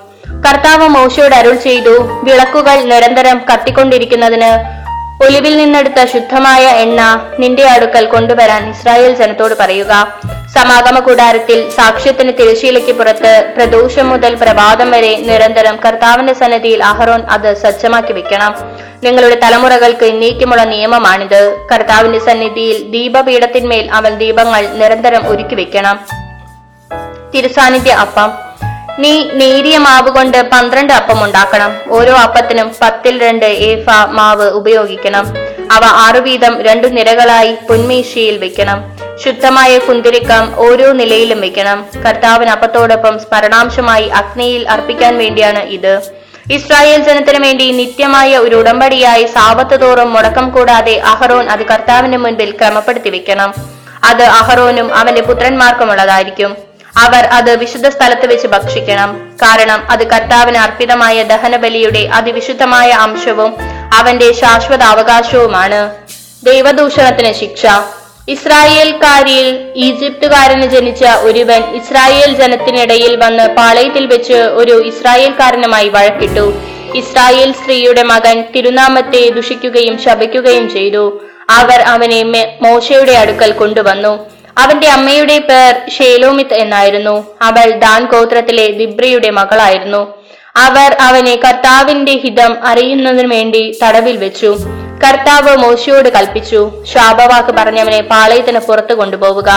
കർത്താവ് 0.46 0.88
മോശയോട് 0.88 1.36
അരുൾ 1.36 1.56
ചെയ്തു 1.56 2.22
വിളക്കുകൾ 2.24 2.82
നിരന്തരം 2.82 3.42
കത്തിക്കൊണ്ടിരിക്കുന്നതിന് 3.54 4.52
ഒലിവിൽ 5.24 5.58
നിന്നെടുത്ത 5.58 6.06
ശുദ്ധമായ 6.06 6.66
എണ്ണ 6.66 7.26
നിന്റെ 7.40 7.70
അടുക്കൽ 7.70 8.06
കൊണ്ടുവരാൻ 8.06 8.70
ഇസ്രായേൽ 8.70 9.16
ജനത്തോട് 9.16 9.54
പറയുക. 9.60 10.08
സമാഗമ 10.56 11.00
കൂടാരത്തിൽ 11.00 11.70
സാക്ഷ്യത്തിന് 11.70 12.32
തിരശീലയ്ക്ക് 12.40 12.92
പുറത്ത് 12.92 13.54
പ്രദോഷം 13.58 14.10
മുതൽ 14.10 14.36
പ്രഭാതം 14.36 14.92
വരെ 14.92 15.18
നിരന്തരം 15.18 15.80
കർത്താവിന്റെ 15.86 16.34
സന്നദ്ധിയിൽ 16.34 16.84
അഹറോൻ 16.84 17.22
അത് 17.22 17.58
സജ്ജമാക്കി 17.58 18.14
വെക്കണം. 18.14 18.56
നിങ്ങളുടെ 19.04 19.36
തലമുറകൾക്ക് 19.36 20.22
നീക്കമുള്ള 20.22 20.64
നിയമമാണിത്. 20.64 21.58
കർത്താവിന്റെ 21.74 22.20
സന്നിധിയിൽ 22.20 22.92
ദീപപീഠത്തിന്മേൽ 22.92 23.92
അവൻ 23.92 24.18
ദീപങ്ങൾ 24.18 24.68
നിരന്തരം 24.68 25.30
ഒരുക്കി 25.30 25.56
വെക്കണം. 25.56 26.00
തിരുസാന്നിധ്യ 27.36 27.92
അപ്പം. 27.92 28.45
നീ 29.00 29.30
നേരിയ 29.34 29.78
മാവ് 29.78 30.10
കൊണ്ട് 30.10 30.50
പന്ത്രണ്ട് 30.50 30.94
അപ്പം 30.94 31.24
ഉണ്ടാക്കണം. 31.24 31.72
ഓരോ 31.90 32.14
അപ്പത്തിനും 32.14 32.76
പത്തിൽ 32.82 33.22
രണ്ട് 33.22 33.46
ഏഫ 33.46 33.90
മാവ് 33.90 34.50
ഉപയോഗിക്കണം. 34.50 35.26
അവ 35.72 35.82
ആറു 35.86 36.20
വീതം 36.20 36.62
രണ്ടു 36.62 36.88
നിരകളായി 36.88 37.58
പൊന്മേശയിൽ 37.70 38.38
വെക്കണം. 38.38 38.98
ശുദ്ധമായ 39.24 39.78
കുന്തിരിക്കം 39.78 40.54
ഓരോ 40.56 40.92
നിലയിലും 40.92 41.42
വെക്കണം. 41.42 41.86
കർത്താവിന് 42.06 42.50
അപ്പത്തോടൊപ്പം 42.50 43.20
സ്മരണാംശമായി 43.20 44.08
അഗ്നിയിൽ 44.08 44.70
അർപ്പിക്കാൻ 44.70 45.18
വേണ്ടിയാണ് 45.18 45.60
ഇത്. 45.60 46.02
ഇസ്രായേൽ 46.52 47.04
ജനത്തിനു 47.04 47.40
വേണ്ടി 47.40 47.72
നിത്യമായ 47.72 48.38
ഒരു 48.38 48.56
ഉടമ്പടിയായി 48.56 49.26
സാവത്ത് 49.26 49.82
തോറും 49.82 50.14
മുടക്കം 50.14 50.50
കൂടാതെ 50.50 51.00
അഹറോൻ 51.00 51.50
അത് 51.50 51.66
കർത്താവിന് 51.66 52.18
മുൻപിൽ 52.18 52.52
ക്രമപ്പെടുത്തി 52.52 53.10
വെക്കണം. 53.10 53.54
അത് 54.04 54.24
അഹറോനും 54.24 54.96
അവന്റെ 54.96 55.22
പുത്രന്മാർക്കുമുള്ളതായിരിക്കും. 55.22 56.65
അവർ 56.98 57.26
അത് 57.26 57.56
വിശുദ്ധ 57.56 57.88
സ്ഥലത്ത് 57.88 58.26
വെച്ച് 58.26 58.48
ഭക്ഷിക്കണം. 58.48 59.32
കാരണം 59.42 59.88
അത് 59.90 60.08
കർത്താവിന് 60.08 60.58
അർപ്പിതമായ 60.58 61.24
ദഹനബലിയുടെ 61.24 62.00
അതിവിശുദ്ധമായ 62.00 62.90
അംശവും 62.90 63.56
അവന്റെ 63.94 64.34
ശാശ്വത 64.34 64.84
അവകാശവുമാണ് 64.84 65.96
ദൈവദൂഷണത്തിന് 66.46 67.34
ശിക്ഷ. 67.34 67.66
ഇസ്രായേൽക്കാരിൽ 68.28 69.74
ഈജിപ്തുകാരന് 69.76 70.68
ജനിച്ച 70.68 71.06
ഒരുവൻ 71.06 71.64
ഇസ്രായേൽ 71.76 72.36
ജനത്തിനിടയിൽ 72.36 73.16
വന്ന് 73.16 73.56
പാളയത്തിൽ 73.56 74.06
വെച്ച് 74.06 74.34
ഒരു 74.34 74.84
ഇസ്രായേൽക്കാരനുമായി 74.86 75.90
വഴക്കിട്ടു. 75.90 76.54
ഇസ്രായേൽ 76.96 77.54
സ്ത്രീയുടെ 77.54 78.04
മകൻ 78.04 78.44
തിരുനാമത്തെ 78.56 79.30
ദുഷിക്കുകയും 79.30 79.98
ശപിക്കുകയും 80.04 80.70
ചെയ്തു. 80.70 81.22
അവർ 81.50 81.82
അവനെ 81.82 82.24
മോശയുടെ 82.62 83.12
അടുക്കൽ 83.12 83.52
കൊണ്ടുവന്നു. 83.52 84.35
അവന്റെ 84.58 84.88
അമ്മയുടെ 84.88 85.38
പേർ 85.40 85.90
ഷേലോമിത്ത് 85.90 86.54
എന്നായിരുന്നു. 86.54 87.16
അവൾ 87.42 87.70
ദാൻ 87.70 88.06
ഗോത്രത്തിലെ 88.06 88.68
ദിബ്രയുടെ 88.68 89.30
മകളായിരുന്നു. 89.30 90.14
അവർ 90.56 90.98
അവനെ 91.02 91.36
കർത്താവിന്റെ 91.36 92.12
ഹിതം 92.12 92.66
അറിയുന്നതിനു 92.66 93.28
വേണ്ടി 93.28 93.80
തടവിൽ 93.84 94.18
വെച്ചു. 94.18 94.58
കർത്താവ് 95.04 95.58
മോശയോട് 95.58 96.10
കൽപ്പിച്ചു 96.10 96.72
ശാപവാക്ക് 96.94 97.52
പറഞ്ഞവനെ 97.58 98.02
പാളയത്തിന് 98.02 98.60
പുറത്തു 98.60 98.94
കൊണ്ടുപോവുക. 98.94 99.50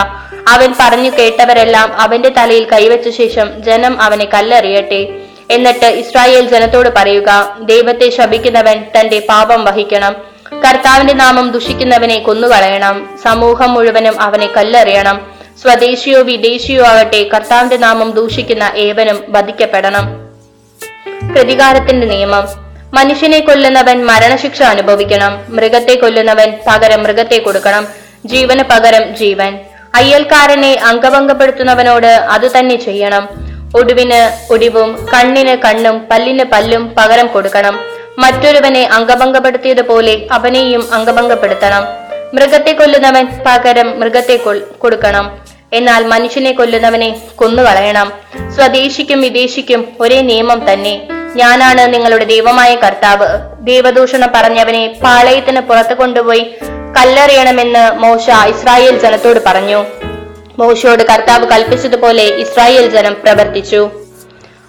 അവൻ 0.48 0.74
പറഞ്ഞു 0.80 1.10
കേട്ടവരെല്ലാം 1.10 1.92
അവന്റെ 1.92 2.28
തലയിൽ 2.28 2.64
കൈവച്ച 2.72 3.08
ശേഷം 3.08 3.62
ജനം 3.62 4.02
അവനെ 4.02 4.24
കല്ലെറിയട്ടെ. 4.24 5.08
എന്നിട്ട് 5.50 5.86
ഇസ്രായേൽ 5.86 6.48
ജനത്തോട് 6.48 6.88
പറയുക 6.88 7.56
ദൈവത്തെ 7.60 8.10
ശപിക്കുന്നവൻ 8.10 8.84
തന്റെ 8.96 9.18
പാപം 9.28 9.64
വഹിക്കണം. 9.64 10.16
കർത്താവിന്റെ 10.52 11.14
നാമം 11.14 11.50
ദുഷിക്കുന്നവനെ 11.50 12.18
കൊന്നുകളയണം. 12.18 13.18
സമൂഹം 13.24 13.74
മുഴുവനും 13.74 14.20
അവനെ 14.20 14.46
കല്ലെറിയണം. 14.46 15.26
സ്വദേശിയോ 15.62 16.22
വിദേശിയോ 16.22 16.84
ആകട്ടെ 16.84 17.28
കർത്താവിന്റെ 17.34 17.76
നാമം 17.76 18.10
ദൂഷിക്കുന്ന 18.10 18.72
ഏവനും 18.76 19.24
വധിക്കപ്പെടണം. 19.28 20.28
പ്രതികാരത്തിന്റെ 21.32 22.06
നിയമം. 22.06 22.48
മനുഷ്യനെ 22.94 23.38
കൊല്ലുന്നവൻ 23.38 24.04
മരണശിക്ഷ 24.04 24.62
അനുഭവിക്കണം. 24.62 25.44
മൃഗത്തെ 25.48 25.94
കൊല്ലുന്നവൻ 25.94 26.52
പകരം 26.66 27.02
മൃഗത്തെ 27.02 27.38
കൊടുക്കണം. 27.38 27.88
ജീവന് 28.26 28.62
പകരം 28.70 29.16
ജീവൻ. 29.16 29.58
അയ്യൽക്കാരനെ 29.94 30.80
അംഗഭംഗപ്പെടുത്തുന്നവനോട് 30.84 32.06
അത് 32.06 32.58
തന്നെ 32.58 32.76
ചെയ്യണം. 32.76 33.28
ഒടുവിന് 33.76 34.52
ഒടിവും 34.52 35.06
കണ്ണിന് 35.14 35.56
കണ്ണും 35.56 36.06
പല്ലിന് 36.10 36.44
പല്ലും 36.44 36.94
പകരം 36.98 37.26
കൊടുക്കണം. 37.26 37.97
മറ്റൊരുവനെ 38.22 38.82
അംഗഭംഗപ്പെടുത്തിയതുപോലെ 38.86 40.26
അവനെയും 40.32 40.82
അംഗഭംഗപ്പെടുത്തണം. 40.92 41.84
മൃഗത്തെ 42.34 42.72
കൊല്ലുന്നവൻ 42.72 43.26
പകരം 43.46 44.00
മൃഗത്തെ 44.00 44.36
കൊടുക്കണം. 44.78 45.38
എന്നാൽ 45.72 46.06
മനുഷ്യനെ 46.06 46.52
കൊല്ലുന്നവനെ 46.52 47.20
കൊന്നുകളയണം. 47.36 48.12
സ്വദേശിക്കും 48.54 49.20
വിദേശിക്കും 49.20 49.88
ഒരേ 50.00 50.20
നിയമം 50.20 50.72
തന്നെ. 50.72 50.94
ഞാനാണ് 51.36 51.94
നിങ്ങളുടെ 51.94 52.24
ദൈവമായ 52.24 52.74
കർത്താവ്. 52.74 53.28
ദൈവദൂഷണം 53.60 54.30
പറഞ്ഞവനെ 54.34 54.82
പാളയത്തിന് 55.04 55.60
പുറത്തു 55.60 55.94
കൊണ്ടുപോയി 55.94 56.44
കല്ലെറിയണമെന്ന് 56.96 57.84
മോശ 58.04 58.30
ഇസ്രായേൽ 58.52 58.98
ജനത്തോട് 58.98 59.40
പറഞ്ഞു. 59.46 59.84
മോശയോട് 60.58 61.02
കർത്താവ് 61.02 61.46
കൽപ്പിച്ചതുപോലെ 61.46 62.24
ഇസ്രായേൽ 62.44 62.86
ജനം 62.96 63.16
പ്രവർത്തിച്ചു. 63.24 63.90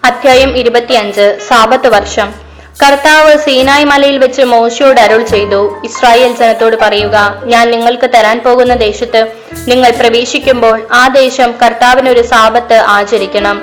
അധ്യായം 0.03 0.57
ഇരുപത്തിയഞ്ച് 0.57 1.25
സാപത്ത് 1.47 1.87
വർഷം. 1.87 2.48
കർത്താവ് 2.81 3.31
സീനായ് 3.37 3.85
മലയിൽ 3.85 4.17
വെച്ച് 4.17 4.41
മോശയോട് 4.41 4.99
അരുൾ 5.01 5.21
ചെയ്തു. 5.21 5.59
ഇസ്രായേൽ 5.85 6.31
ജനത്തോട് 6.39 6.75
പറയുക 6.81 7.15
ഞാൻ 7.43 7.71
നിങ്ങൾക്ക് 7.71 8.07
തരാൻ 8.13 8.37
പോകുന്ന 8.45 8.73
ദേശത്ത് 8.75 9.21
നിങ്ങൾ 9.67 9.91
പ്രവേശിക്കുമ്പോൾ 9.91 10.87
ആ 10.91 11.07
ദേശം 11.07 11.49
കർത്താവിനൊരു 11.63 12.21
സാപത്ത് 12.21 12.77
ആചരിക്കണം. 12.95 13.57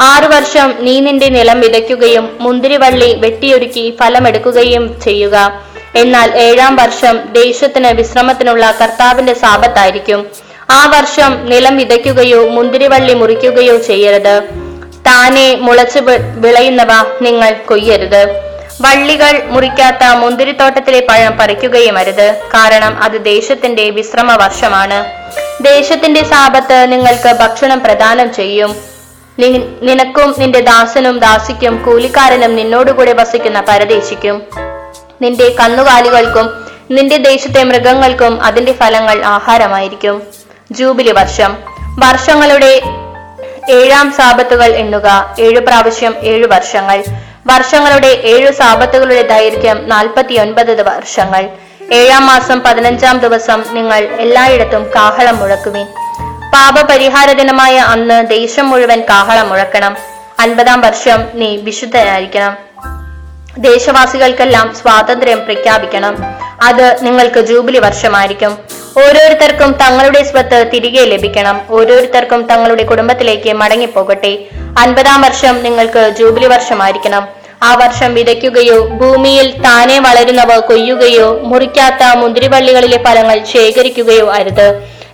ആറു 0.00 0.28
വർഷം 0.34 0.68
നീ 0.80 1.00
നിന്റെ 1.00 1.28
നിലം 1.28 1.60
വിതയ്ക്കുകയും 1.60 2.26
മുന്തിരിവള്ളി 2.40 3.10
വെട്ടിയൊരുക്കി 3.24 3.96
ഫലമെടുക്കുകയും 4.00 5.00
ചെയ്യുക. 5.00 5.36
എന്നാൽ 5.96 6.30
ഏഴാം 6.36 6.76
വർഷം 6.76 7.18
ദേശത്തിന് 7.32 7.90
വിശ്രമത്തിനുള്ള 8.00 8.64
കർത്താവിന്റെ 8.80 9.34
സാപത്തായിരിക്കും. 9.34 10.20
ആ 10.70 10.80
വർഷം 10.96 11.32
നിലം 11.48 11.76
വിതയ്ക്കുകയോ 11.76 12.48
മുന്തിരിവള്ളി 12.56 13.14
മുറിക്കുകയോ 13.14 13.76
ചെയ്യരുത്. 13.88 14.36
താനെ 15.06 15.48
മുളച്ചു 15.66 16.00
വിളയുന്നവ 16.44 16.92
നിങ്ങൾ 17.26 17.50
കൊയ്യരുത്. 17.70 18.22
വള്ളികൾ 18.80 19.42
മുറിക്കാത്ത 19.44 20.04
മുന്തിരിത്തോട്ടത്തിലെ 20.14 21.06
പഴം 21.08 21.38
പറിക്കുകയും 21.38 21.98
അരുത്. 21.98 22.40
കാരണം 22.54 23.02
അത് 23.02 23.24
ദേശത്തിന്റെ 23.24 23.90
വിശ്രമ 23.90 24.34
വർഷമാണ് 24.34 25.04
ദേശത്തിന്റെ 25.64 26.24
സാപത്ത് 26.24 26.92
നിങ്ങൾക്ക് 26.92 27.36
ഭക്ഷണം 27.40 27.80
പ്രദാനം 27.80 28.34
ചെയ്യും. 28.34 28.76
നിനക്കും 29.82 30.34
നിന്റെ 30.38 30.60
ദാസനും 30.60 31.18
ദാസിക്കും 31.18 31.82
കൂലിക്കാരനും 31.82 32.56
നിന്നോടുകൂടെ 32.56 33.12
വസിക്കുന്ന 33.12 33.64
പരദേശിക്കും. 33.68 34.42
നിന്റെ 35.22 35.56
കന്നുകാലികൾക്കും 35.60 36.46
നിന്റെ 36.90 37.16
ദേശത്തെ 37.16 37.64
മൃഗങ്ങൾക്കും 37.64 38.42
അതിന്റെ 38.42 38.72
ഫലങ്ങൾ 38.72 39.24
ആഹാരമായിരിക്കും. 39.24 40.22
ജൂബിലി 40.72 41.12
വർഷം. 41.12 41.56
വർഷങ്ങളുടെ 41.98 42.82
ഏഴാം 43.70 44.12
സാപത്തുകൾ 44.12 44.74
എണ്ണുക. 44.74 45.36
ഏഴു 45.40 45.60
പ്രാവശ്യം 45.60 46.14
ഏഴു 46.22 46.46
വർഷങ്ങൾ. 46.46 47.02
വർഷങ്ങളുടെ 47.50 48.06
ഏഴു 48.06 48.52
സാപത്തുകളുടെ 48.52 49.22
ദൈർഘ്യം 49.22 49.88
നാൽപ്പത്തിയൊൻപത് 49.88 50.82
വർഷങ്ങൾ. 50.82 51.48
ഏഴാം 51.92 52.26
മാസം 52.26 52.60
പതിനഞ്ചാം 52.60 53.18
ദിവസം 53.18 53.64
നിങ്ങൾ 53.72 53.98
എല്ലായിടത്തും 53.98 54.90
കാഹളം 54.94 55.36
മുഴക്കുവിൻ. 55.36 55.86
പാപപരിഹാര 56.54 57.32
ദിനമായ 57.32 57.76
അന്ന് 57.78 58.26
ദേശം 58.26 58.70
മുഴുവൻ 58.70 59.00
കാഹളം 59.00 59.48
മുഴക്കണം. 59.48 59.96
അൻപതാം 60.40 60.80
വർഷം 60.80 61.26
നീ 61.34 61.56
വിശുദ്ധനായിരിക്കണം. 61.56 62.56
ദേശവാസികൾക്കെല്ലാം 63.58 64.74
സ്വാതന്ത്ര്യം 64.74 65.44
പ്രഖ്യാപിക്കണം. 65.44 66.16
അത് 66.62 66.98
നിങ്ങൾക്ക് 67.02 67.40
ജൂബിലി 67.40 67.78
വർഷമായിരിക്കും. 67.78 68.58
ഓരോരുത്തർക്കും 68.98 69.72
തങ്ങളുടെ 69.72 70.22
സ്വത്ത് 70.22 70.70
തിരികെ 70.74 71.04
ലഭിക്കണം. 71.04 71.60
ഓരോരുത്തർക്കും 71.70 72.42
തങ്ങളുടെ 72.42 72.82
കുടുംബത്തിലേക്ക് 72.82 73.52
മടങ്ങിപ്പോകട്ടെ. 73.52 74.38
അൻപതാം 74.78 75.20
വർഷം 75.22 75.62
നിങ്ങൾക്ക് 75.62 76.14
ജൂബിലി 76.18 76.46
വർഷമായിരിക്കണം. 76.46 77.39
ആ 77.62 77.74
വർഷം 77.74 78.14
വിതയ്ക്കുകയോ 78.14 78.86
ഭൂമിയിൽ 78.86 79.62
താനെ 79.64 79.98
വളരുന്നവ 79.98 80.58
കൊയ്യുകയോ 80.58 81.40
മുറിക്കാത്ത 81.42 82.02
മുന്തിരിവള്ളികളിലെ 82.16 82.98
ഫലങ്ങൾ 83.04 83.44
ശേഖരിക്കുകയോ 83.44 84.32
അരുത്. 84.32 84.68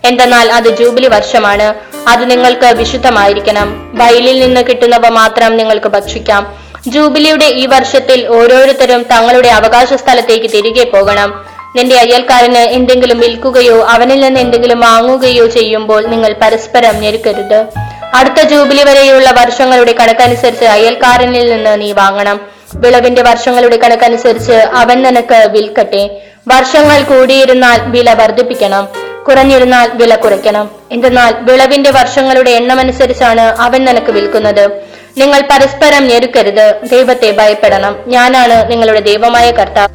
എന്തെന്നാൽ 0.05 0.51
അത് 0.51 0.77
ജൂബിലി 0.77 1.07
വർഷമാണ്. 1.07 1.73
അത് 2.07 2.31
നിങ്ങൾക്ക് 2.31 2.65
വിശുദ്ധമായിരിക്കണം. 2.65 3.91
വയലിൽ 3.93 4.39
നിന്ന് 4.39 4.61
കിട്ടുന്നവ 4.61 5.07
മാത്രം 5.07 5.57
നിങ്ങൾക്ക് 5.57 5.87
ഭക്ഷിക്കാം. 5.87 6.55
ജൂബിലിയുടെ 6.87 7.45
ഈ 7.45 7.65
വർഷത്തിൽ 7.65 8.27
ഓരോരുത്തരും 8.27 9.03
തങ്ങളുടെ 9.03 9.49
അവകാശ 9.49 9.93
സ്ഥലത്തേക്ക് 9.93 10.49
തിരികെ 10.49 10.83
പോകണം. 10.83 11.45
നിന്റെ 11.75 11.95
അയൽക്കാരന് 11.95 12.63
എന്തെങ്കിലും 12.77 13.19
വിൽക്കുകയോ 13.19 13.85
അവനിൽ 13.85 14.19
നിന്ന് 14.19 14.39
എന്തെങ്കിലും 14.39 14.79
വാങ്ങുകയോ 14.79 15.47
ചെയ്യുമ്പോൾ 15.47 16.07
നിങ്ങൾ 16.07 16.35
പരസ്പരം 16.41 16.99
ഞെരുക്കരുത്. 16.99 17.86
അടുത്ത 18.13 18.41
ജൂബിലി 18.41 18.83
വരെയുള്ള 18.83 19.31
വർഷങ്ങളുടെ 19.31 19.91
കണക്കനുസരിച്ച് 19.91 20.65
അയൽക്കാരനിൽ 20.65 21.51
നിന്ന് 21.51 21.81
നീ 21.81 21.91
വാങ്ങണം. 21.91 22.41
വിളവിന്റെ 22.75 23.21
വർഷങ്ങളുടെ 23.21 23.77
കണക്കനുസരിച്ച് 23.77 24.51
അവൻ 24.51 25.01
നിനക്ക് 25.01 25.49
വിൽക്കട്ടെ. 25.51 26.21
വർഷങ്ങൾ 26.47 27.03
കൂടിയിരുന്നാൽ 27.03 27.81
വില 27.85 28.13
വർദ്ധിപ്പിക്കണം. 28.13 28.87
കുറഞ്ഞിരുന്നാൽ 29.27 29.89
വില 29.93 30.15
കുറയ്ക്കണം. 30.15 30.69
എന്തെന്നാൽ 30.91 31.33
വിളവിന്റെ 31.39 31.91
വർഷങ്ങളുടെ 31.91 32.51
എണ്ണമനുസരിച്ചാണ് 32.51 33.41
അവൻ 33.41 33.85
നിനക്ക് 33.85 34.11
വിൽക്കുന്നത്. 34.11 34.71
നിങ്ങൾ 35.17 35.41
പരസ്പരം 35.41 36.07
ഞെരുക്കരുത്. 36.07 36.79
ദൈവത്തെ 36.83 37.31
ഭയപ്പെടണം. 37.31 37.99
ഞാനാണ് 38.07 38.71
നിങ്ങളുടെ 38.71 38.99
ദൈവമായ 38.99 39.51
കർത്താവ്. 39.51 39.87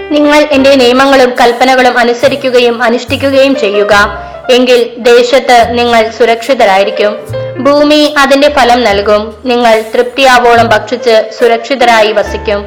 നിങ്ങൾ 0.00 0.48
എന്റെ 0.52 0.74
നിയമങ്ങളും 0.74 1.34
കൽപ്പനകളും 1.40 1.98
അനുസരിക്കുകയും 1.98 2.82
അനുഷ്ഠിക്കുകയും 2.82 3.56
ചെയ്യുക. 3.56 4.24
എങ്കിൽ 4.50 4.94
ദേശത്ത് 4.98 5.66
നിങ്ങൾ 5.70 6.10
സുരക്ഷിതരായിരിക്കും. 6.18 7.40
ഭൂമി 7.64 8.14
അതിന്റെ 8.18 8.48
ഫലം 8.56 8.84
നൽകും. 8.84 9.22
നിങ്ങൾ 9.44 9.84
തൃപ്തിയാവോളം 9.94 10.68
ഭക്ഷിച്ച് 10.68 11.30
സുരക്ഷിതരായി 11.38 12.12
വസിക്കും. 12.12 12.60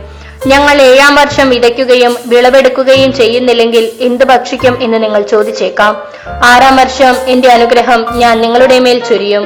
ഞങ്ങൾ 0.47 0.81
ഏഴാം 0.81 1.15
വർഷം 1.15 1.49
വിതയ്ക്കുകയും 1.49 2.17
വിളവെടുക്കുകയും 2.25 3.13
ചെയ്യുന്നില്ലെങ്കിൽ 3.13 3.91
എന്ത് 3.99 4.25
ഭക്ഷിക്കും 4.25 4.83
എന്ന് 4.83 5.03
നിങ്ങൾ 5.03 5.21
ചോദിച്ചേക്കാം. 5.21 5.93
ആറാം 6.45 6.75
വർഷം 6.75 7.15
എന്റെ 7.27 7.49
അനുഗ്രഹം 7.51 8.19
ഞാൻ 8.19 8.41
നിങ്ങളുടെ 8.41 8.79
മേൽ 8.79 8.99
ചൊരിയും. 9.09 9.45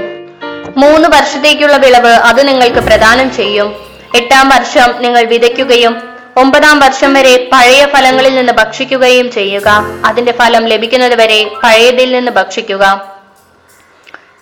മൂന്ന് 0.78 1.10
വർഷത്തേക്കുള്ള 1.10 1.78
വിളവ് 1.78 2.14
അത് 2.30 2.48
നിങ്ങൾക്ക് 2.48 2.78
പ്രദാനം 2.78 3.36
ചെയ്യും. 3.36 3.70
എട്ടാം 4.16 4.50
വർഷം 4.50 5.04
നിങ്ങൾ 5.04 5.26
വിതയ്ക്കുകയും 5.26 5.96
ഒമ്പതാം 6.38 6.80
വർഷം 6.80 7.14
വരെ 7.14 7.50
പഴയ 7.54 7.86
ഫലങ്ങളിൽ 7.94 8.36
നിന്ന് 8.36 8.54
ഭക്ഷിക്കുകയും 8.54 9.32
ചെയ്യുക. 9.32 9.70
അതിന്റെ 10.06 10.32
ഫലം 10.32 10.66
ലഭിക്കുന്നത് 10.66 11.16
വരെ 11.22 11.40
പഴയതിൽ 11.64 12.12
നിന്ന് 12.12 12.32
ഭക്ഷിക്കുക. 12.32 13.17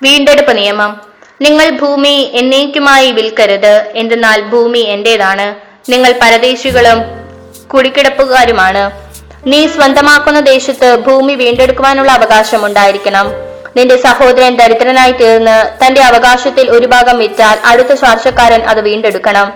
വീണ്ടെടുപ്പ് 0.05 0.53
നിയമം. 0.59 0.91
നിങ്ങൾ 1.45 1.67
ഭൂമി 1.81 2.15
എന്നേക്കുമായി 2.39 3.09
വിൽക്കരുത് 3.17 3.73
എന്തെന്നാൽ 4.01 4.39
ഭൂമി 4.51 4.83
എന്റേതാണ്. 4.95 5.47
നിങ്ങൾ 5.91 6.11
പരദേശികളും 6.21 6.99
കുടിക്കിടപ്പുകാരുമാണ്. 7.71 8.83
നീ 9.51 9.59
സ്വന്തമാക്കുന്ന 9.73 10.39
ദേശത്ത് 10.51 10.87
ഭൂമി 11.07 11.33
വീണ്ടെടുക്കുവാനുള്ള 11.41 12.11
അവകാശം 12.19 12.61
ഉണ്ടായിരിക്കണം. 12.67 13.27
നിന്റെ 13.77 13.95
സഹോദരൻ 14.05 14.53
ദരിദ്രനായി 14.59 15.13
തീർന്ന് 15.21 15.55
തന്റെ 15.81 16.01
അവകാശത്തിൽ 16.09 16.65
ഒരു 16.75 16.87
ഭാഗം 16.93 17.17
വിറ്റാൽ 17.23 17.57
അടുത്ത 17.71 17.93
ശ്വാസക്കാരൻ 18.01 18.61
അത് 18.71 18.81
വീണ്ടെടുക്കണം. 18.87 19.47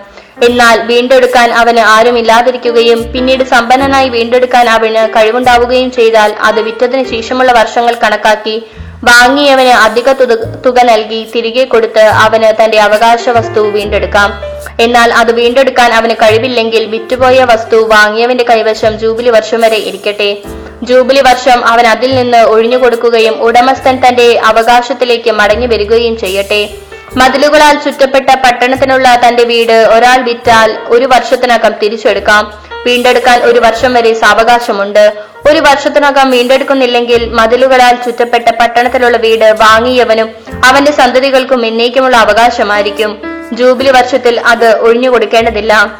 എന്നാൽ 0.46 0.76
വീണ്ടെടുക്കാൻ 0.90 1.48
അവന് 1.60 1.82
ആരുമില്ലാതിരിക്കുകയും 1.94 3.00
പിന്നീട് 3.14 3.44
സമ്പന്നനായി 3.54 4.08
വീണ്ടെടുക്കാൻ 4.16 4.66
അവന് 4.76 5.02
കഴിവുണ്ടാവുകയും 5.16 5.90
ചെയ്താൽ 5.98 6.30
അത് 6.48 6.60
വിറ്റതിന് 6.68 7.04
ശേഷമുള്ള 7.14 7.50
വർഷങ്ങൾ 7.60 7.94
കണക്കാക്കി 8.04 8.56
വാങ്ങിയവന് 9.04 9.68
അധിക 9.68 10.12
തുക- 10.12 10.82
നൽകി 10.82 11.30
തിരികെ 11.34 11.64
കൊടുത്ത് 11.64 11.98
അവന് 11.98 12.64
തന്റെ 12.64 12.80
അവകാശ 12.80 13.28
വസ്തു 13.28 13.60
വീണ്ടെടുക്കാം. 13.60 14.40
എന്നാൽ 14.80 15.14
അത് 15.14 15.32
വീണ്ടെടുക്കാൻ 15.32 15.94
അവന് 15.94 16.10
കഴിവില്ലെങ്കിൽ 16.10 16.84
വിറ്റുപോയ 16.84 17.44
വസ്തു 17.44 17.76
വാങ്ങിയവന്റെ 17.76 18.44
കൈവശം 18.44 18.98
ജൂബിലി 18.98 19.30
വർഷം 19.30 19.60
വരെ 19.60 19.76
ഇരിക്കട്ടെ. 19.76 20.36
ജൂബിലി 20.82 21.20
വർഷം 21.20 21.66
അവൻ 21.66 21.86
അതിൽ 21.86 22.14
നിന്ന് 22.14 22.38
ഒഴിഞ്ഞു 22.38 22.76
കൊടുക്കുകയും 22.76 23.42
ഉടമസ്ഥൻ 23.42 24.08
തന്റെ 24.08 24.40
അവകാശത്തിലേക്ക് 24.44 25.30
മടങ്ങി 25.30 25.66
വരികയും 25.66 26.18
ചെയ്യട്ടെ. 26.18 26.68
മതിലുകളാൽ 27.16 27.78
ചുറ്റപ്പെട്ട 27.78 28.30
പട്ടണത്തിനുള്ള 28.34 29.20
തന്റെ 29.26 29.44
വീട് 29.44 29.72
ഒരാൾ 29.72 30.22
വിറ്റാൽ 30.22 30.78
ഒരു 30.86 31.04
വർഷത്തിനകം 31.04 31.72
തിരിച്ചെടുക്കാം. 31.82 32.70
വീണ്ടെടുക്കാൻ 32.86 33.42
ഒരു 33.42 33.58
വർഷം 33.58 33.94
വരെ 33.94 34.14
സാവകാശമുണ്ട്. 34.14 35.12
ഒരു 35.48 35.58
വർഷത്തിനകം 35.58 36.30
വീണ്ടെടുക്കുന്നില്ലെങ്കിൽ 36.30 37.28
മതിലുകളാൽ 37.28 37.94
ചുറ്റപ്പെട്ട 37.94 38.50
പട്ടണത്തിലുള്ള 38.50 39.16
വീട് 39.16 39.56
വാങ്ങിയവനും 39.60 40.30
അവന്റെ 40.64 40.92
സന്തതികൾക്കും 40.92 41.66
എന്നേക്കുമുള്ള 41.66 42.16
അവകാശമായിരിക്കും. 42.16 43.22
ജൂബിലി 43.52 43.90
വർഷത്തിൽ 43.90 44.40
അത് 44.40 44.78
ഒഴിഞ്ഞു 44.78 45.10
കൊടുക്കേണ്ടതില്ല. 45.10 45.98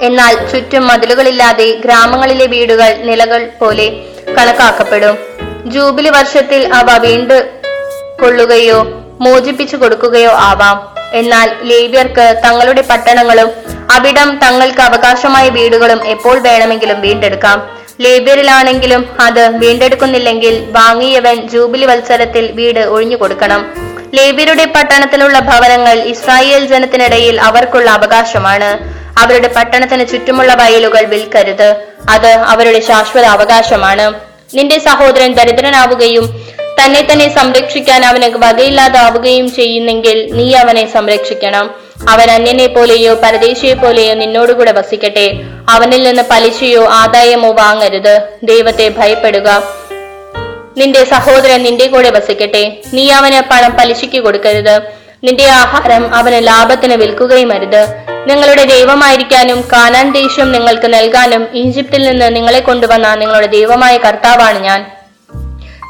എന്നാൽ 0.00 0.34
ചുറ്റും 0.34 0.86
മതിലുകളില്ലാതെ 0.86 1.72
ഗ്രാമങ്ങളിലെ 1.84 2.46
വീടുകൾ 2.46 2.94
നിലകൾ 2.94 3.48
പോലെ 3.60 4.00
കണക്കാക്കപ്പെടും. 4.38 5.18
ജൂബിലി 5.66 6.08
വർഷത്തിൽ 6.08 6.74
അവ 6.74 6.98
വീണ്ടു 6.98 7.34
കൊള്ളുകയോ 8.22 9.02
മോചിപ്പിച്ചു 9.20 9.76
കൊടുക്കുകയോ 9.76 10.30
ആവാം. 10.30 10.94
എന്നാൽ 11.12 11.50
ലേവ്യർക്ക് 11.62 12.42
തങ്ങളുടെ 12.44 12.82
പട്ടണങ്ങളും 12.90 13.50
അവിടം 13.92 14.40
തങ്ങൾക്ക് 14.42 14.80
അവകാശമായ 14.80 15.48
വീടുകളും 15.48 16.06
എപ്പോൾ 16.06 16.38
വേണമെങ്കിലും 16.38 17.00
വീണ്ടെടുക്കാം. 17.00 17.73
ലേബ്യറിലാണെങ്കിലും 18.00 19.20
അത് 19.20 19.56
വീണ്ടെടുക്കുന്നില്ലെങ്കിൽ 19.56 20.64
വാങ്ങിയവൻ 20.70 21.48
ജൂബിലി 21.48 21.86
വത്സരത്തിൽ 21.86 22.52
വീട് 22.52 22.80
ഒഴിഞ്ഞു 22.80 23.16
കൊടുക്കണം. 23.16 23.74
ലേബ്യരുടെ 24.14 24.64
പട്ടണത്തിലുള്ള 24.64 25.38
ഭവനങ്ങൾ 25.38 26.02
ഇസ്രായേൽ 26.02 26.66
ജനത്തിനിടയിൽ 26.66 27.40
അവർക്കുള്ള 27.40 27.90
അവകാശമാണ്. 27.90 28.70
അവരുടെ 29.18 29.48
പട്ടണത്തിന് 29.48 30.08
ചുറ്റുമുള്ള 30.08 30.54
വയലുകൾ 30.54 31.04
വിൽക്കരുത്. 31.04 31.76
അത് 32.08 32.26
അവരുടെ 32.26 32.80
ശാശ്വത 32.80 33.24
അവകാശമാണ്. 33.24 34.14
നിന്റെ 34.54 34.78
സഹോദരൻ 34.78 35.32
ദരിദ്രനാവുകയും 35.32 36.26
തന്നെ 36.80 37.06
തന്നെ 37.10 37.34
സംരക്ഷിക്കാൻ 37.34 38.04
അവന് 38.04 38.24
വകയില്ലാതാവുകയും 38.36 39.54
ചെയ്യുന്നെങ്കിൽ 39.54 40.32
നീ 40.32 40.52
അവനെ 40.52 40.92
സംരക്ഷിക്കണം. 40.92 41.74
അവൻ 42.08 42.30
അന്യനെ 42.30 42.66
പോലെയോ 42.66 43.14
പരദേശിയെ 43.14 43.74
പോലെയോ 43.74 44.14
നിന്നോടുകൂടെ 44.14 44.72
വസിക്കട്ടെ. 44.72 45.32
അവനിൽ 45.68 46.02
നിന്ന് 46.02 46.22
പലിശയോ 46.30 46.86
ആദായമോ 46.86 47.52
വാങ്ങരുത്. 47.52 48.28
ദൈവത്തെ 48.42 48.88
ഭയപ്പെടുക. 48.88 49.62
നിന്റെ 50.76 51.04
സഹോദരൻ 51.04 51.62
നിന്റെ 51.62 51.86
കൂടെ 51.86 52.10
വസിക്കട്ടെ. 52.10 52.76
നീ 52.94 53.10
അവന് 53.10 53.42
പണം 53.50 53.76
പലിശയ്ക്ക് 53.76 54.16
കൊടുക്കരുത്. 54.16 54.80
നിന്റെ 55.24 55.46
ആഹാരം 55.50 56.14
അവന് 56.14 56.46
ലാഭത്തിന് 56.46 56.94
വിൽക്കുകയും 56.94 57.52
അരുത്. 57.52 57.86
നിങ്ങളുടെ 58.26 58.64
ദൈവമായിരിക്കാനും 58.64 59.68
കാനാൻ 59.72 60.12
ദേശം 60.12 60.52
നിങ്ങൾക്ക് 60.52 60.94
നൽകാനും 60.94 61.48
ഈജിപ്തിൽ 61.54 62.02
നിന്ന് 62.10 62.36
നിങ്ങളെ 62.36 62.60
കൊണ്ടുവന്ന 62.60 63.14
നിങ്ങളുടെ 63.14 63.46
ദൈവമായ 63.46 63.98
കർത്താവാണ് 63.98 64.58
ഞാൻ. 64.58 64.93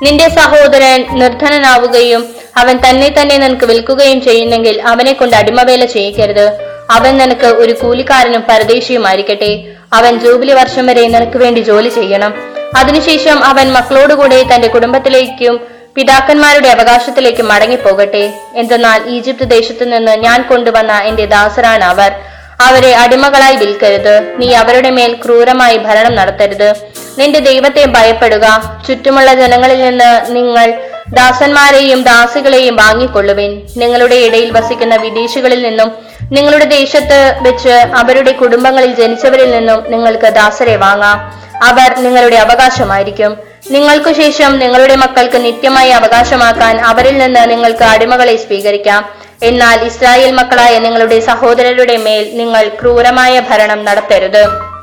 നിന്റെ 0.02 0.28
സഹോദരൻ 0.28 1.18
നിർധനനാവുകയും 1.18 2.34
അവൻ 2.56 2.78
തന്നെ 2.88 3.14
തന്നെ 3.20 3.38
നിനക്ക് 3.38 3.66
വിൽക്കുകയും 3.66 4.20
ചെയ്യുന്നെങ്കിൽ 4.22 4.82
അവനെ 4.82 5.12
കൊണ്ട് 5.12 5.36
അടിമവേല 5.36 5.84
ചെയ്യിക്കരുത്. 5.84 6.52
അവൻ 6.90 7.16
നിനക്ക് 7.16 7.46
ഒരു 7.46 7.72
കൂലിക്കാരനും 7.72 8.44
പരദേശിയുമായിരിക്കട്ടെ. 8.48 9.64
അവൻ 9.92 10.18
ജൂബിലി 10.18 10.52
വർഷം 10.52 10.86
വരെ 10.86 11.08
നിനക്ക് 11.08 11.36
വേണ്ടി 11.36 11.60
ജോലി 11.60 11.88
ചെയ്യണം. 11.88 12.34
അതിനുശേഷം 12.76 13.44
അവൻ 13.44 13.72
മക്കളോടുകൂടെ 13.72 14.44
തന്റെ 14.54 14.68
കുടുംബത്തിലേക്കും 14.68 15.60
പിതാക്കന്മാരുടെ 15.94 16.68
അവകാശത്തിലേക്കും 16.68 17.48
മടങ്ങിപ്പോകട്ടെ. 17.48 18.32
എന്തെന്നാൽ 18.54 19.02
ഈജിപ്ത് 19.08 19.50
ദേശത്തു 19.50 19.84
നിന്ന് 19.84 20.12
ഞാൻ 20.12 20.42
കൊണ്ടുവന്ന 20.42 20.92
എന്റെ 20.92 21.26
ദാസരാണ് 21.26 21.84
അവർ. 21.84 22.12
അവരെ 22.60 22.94
അടിമകളായി 22.94 23.56
വിൽക്കരുത്. 23.56 24.34
നീ 24.38 24.52
അവരുടെ 24.52 24.90
മേൽ 24.90 25.12
ക്രൂരമായി 25.24 25.76
ഭരണം 25.76 26.14
നടത്തരുത്. 26.14 26.93
നിന്റെ 27.18 27.38
ദൈവത്തെ 27.38 27.85
ഭയപ്പെടുക. 27.87 28.75
ചുറ്റുമുള്ള 28.87 29.35
ജനങ്ങളിൽ 29.35 29.80
നിന്ന് 29.83 30.37
നിങ്ങൾ 30.37 30.75
ദാസന്മാരെയും 31.09 32.02
ദാസികളെയും 32.02 32.76
വാങ്ങിക്കൊള്ളുവിൻ. 32.76 33.62
നിങ്ങളുടെ 33.76 34.14
ഇടയിൽ 34.14 34.50
വസിക്കുന്ന 34.50 34.97
വിദേശികളിൽ 34.97 35.62
നിന്നും 35.62 35.92
നിങ്ങളുടെ 36.33 36.64
ദേശത്ത് 36.64 37.38
വെച്ച് 37.40 37.68
അവരുടെ 37.68 38.33
കുടുംബങ്ങളിൽ 38.33 38.94
ജനിച്ചവരിൽ 38.94 39.50
നിന്നും 39.50 39.90
നിങ്ങൾക്ക് 39.90 40.25
ദാസരെ 40.25 40.76
വാങ്ങാം. 40.76 41.44
അവർ 41.64 41.99
നിങ്ങളുടെ 41.99 42.37
അവകാശമായിരിക്കും. 42.37 43.37
നിങ്ങൾക്കു 43.71 44.12
ശേഷം 44.12 44.59
നിങ്ങളുടെ 44.59 44.97
മക്കൾക്ക് 44.97 45.44
നിത്യമായി 45.44 45.90
അവകാശമാക്കാൻ 45.90 46.80
അവരിൽ 46.80 47.18
നിന്ന് 47.18 47.50
നിങ്ങൾക്ക് 47.50 47.85
അടിമകളെ 47.85 48.37
സ്വീകരിക്കാം. 48.37 49.09
എന്നാൽ 49.42 49.85
ഇസ്രായേൽ 49.85 50.30
മക്കളായ 50.30 50.78
നിങ്ങളുടെ 50.78 51.21
സഹോദരരുടെ 51.21 51.97
മേൽ 51.97 52.30
നിങ്ങൾ 52.38 52.68
ക്രൂരമായ 52.68 53.40
ഭരണം 53.40 53.85
നടത്തരുത്. 53.85 54.73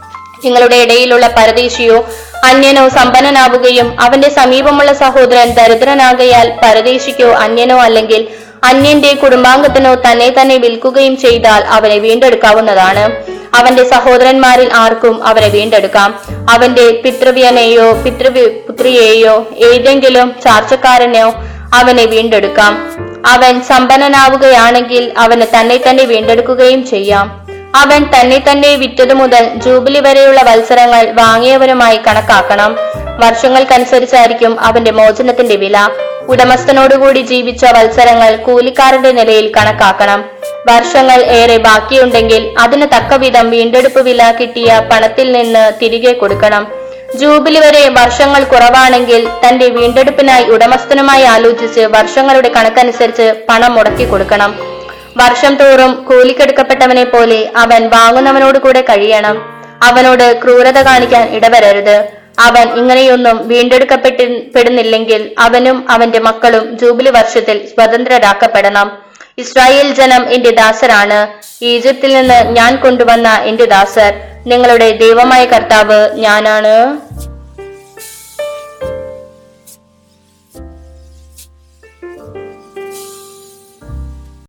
നിങ്ങളുടെ 0.46 0.76
ഇടയിലുള്ള 0.76 1.28
പരദേശിയോ 1.28 2.10
അന്യനോ 2.44 2.88
സമ്പന്നനാവുകയും 2.88 4.02
അവന്റെ 4.02 4.30
സമീപമുള്ള 4.30 4.94
സഹോദരൻ 4.94 5.54
ദരിദ്രനാകയാൽ 5.54 6.54
പരദേശിക്കോ 6.64 7.32
അന്യനോ 7.32 7.82
അല്ലെങ്കിൽ 7.82 8.28
അന്യന്റെ 8.64 9.14
കുടുംബാംഗത്തിനോ 9.14 9.96
തന്നെ 9.96 10.34
തന്നെ 10.42 10.58
വിൽക്കുകയും 10.58 11.18
ചെയ്താൽ 11.18 11.64
അവനെ 11.64 11.98
വീണ്ടെടുക്കാവുന്നതാണ്. 11.98 13.12
അവന്റെ 13.56 13.84
സഹോദരന്മാരിൽ 13.90 14.70
ആർക്കും 14.74 15.24
അവരെ 15.24 15.48
വീണ്ടെടുക്കാം. 15.48 16.20
അവന്റെ 16.50 17.02
പിതൃവ്യനെയോ 17.06 17.92
പിതൃവി 17.92 18.50
പുത്രിയെയോ 18.50 19.48
ഏതെങ്കിലും 19.58 20.36
ചാർച്ചക്കാരനെയോ 20.44 21.34
അവനെ 21.74 22.06
വീണ്ടെടുക്കാം. 22.06 23.02
അവൻ 23.28 23.62
സമ്പന്നനാവുകയാണെങ്കിൽ 23.62 25.14
അവന് 25.18 25.46
തന്നെ 25.60 25.78
തന്നെ 25.78 26.04
വീണ്ടെടുക്കുകയും 26.04 26.88
ചെയ്യാം. 26.88 27.41
അവൻ 27.76 28.06
തന്നെ 28.14 28.44
തന്നെ 28.48 28.76
വിറ്റതു 28.76 29.14
മുതൽ 29.14 29.44
ജൂബിലി 29.56 30.00
വരെയുള്ള 30.00 30.42
വത്സരങ്ങൾ 30.42 31.12
വാങ്ങിയവനുമായി 31.12 32.00
കണക്കാക്കണം. 32.08 32.76
വർഷങ്ങൾക്കനുസരിച്ചായിരിക്കും 33.20 34.60
അവന്റെ 34.60 34.92
മോചനത്തിന്റെ 34.92 35.56
വില. 35.56 35.90
ഉടമസ്ഥനോടുകൂടി 36.28 37.20
ജീവിച്ച 37.20 37.66
വത്സരങ്ങൾ 37.66 38.36
കൂലിക്കാരന്റെ 38.36 39.12
നിലയിൽ 39.12 39.52
കണക്കാക്കണം. 39.58 40.26
വർഷങ്ങൾ 40.68 41.22
ഏറെ 41.22 41.58
ബാക്കിയുണ്ടെങ്കിൽ 41.58 42.56
അതിന് 42.60 42.88
തക്കവിധം 42.88 43.50
വീണ്ടെടുപ്പ് 43.50 44.00
വില 44.00 44.32
കിട്ടിയ 44.32 44.88
പണത്തിൽ 44.92 45.32
നിന്ന് 45.32 45.72
തിരികെ 45.82 46.14
കൊടുക്കണം. 46.14 46.68
ജൂബിലി 47.16 47.60
വരെ 47.60 47.90
വർഷങ്ങൾ 47.90 48.44
കുറവാണെങ്കിൽ 48.44 49.28
തന്റെ 49.48 49.70
വീണ്ടെടുപ്പിനായി 49.70 50.44
ഉടമസ്ഥനുമായി 50.44 51.24
ആലോചിച്ച് 51.24 51.80
വർഷങ്ങളുടെ 51.80 52.50
കണക്കനുസരിച്ച് 52.50 53.34
പണം 53.50 53.74
മുടക്കി 53.74 54.06
കൊടുക്കണം. 54.06 54.71
വർഷം 55.18 55.56
തോറും 55.56 56.04
കൂലിക്കെടുക്കപ്പെട്ടവനെ 56.04 57.04
പോലെ 57.04 57.52
അവൻ 57.56 57.88
വാങ്ങുന്നവനോട് 57.88 58.58
കൂടെ 58.58 58.82
കഴിയണം. 58.82 59.38
അവനോട് 59.84 60.42
ക്രൂരത 60.44 60.82
കാണിക്കാൻ 60.82 61.30
ഇടവരരുത്. 61.30 61.98
അവൻ 62.40 62.70
ഇങ്ങനെയൊന്നും 62.70 63.48
വീണ്ടെടുക്കപ്പെടുന്നില്ലെങ്കിൽ 63.48 65.36
അവനും 65.40 65.92
അവന്റെ 65.92 66.20
മക്കളും 66.20 66.78
ജൂബിലി 66.78 67.10
വർഷത്തിൽ 67.10 67.68
സ്വതന്ത്രരാക്കപ്പെടണം. 67.68 68.98
ഇസ്രായേൽ 69.38 69.94
ജനം 69.94 70.34
എന്റെ 70.34 70.50
ദാസരാണ്. 70.50 71.20
ഈജിപ്തിൽ 71.64 72.14
നിന്ന് 72.14 72.52
ഞാൻ 72.58 72.76
കൊണ്ടുവന്ന 72.76 73.30
എന്റെ 73.30 73.66
ദാസർ. 73.66 74.14
നിങ്ങളുടെ 74.48 74.90
ദൈവമായ 74.92 75.46
കർത്താവ് 75.46 76.12
ഞാനാണ്. 76.16 77.02